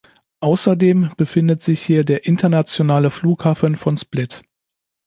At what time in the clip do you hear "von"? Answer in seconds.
3.75-3.99